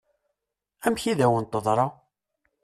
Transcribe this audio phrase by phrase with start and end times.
[0.85, 1.87] Amek i d-awen-teḍṛa?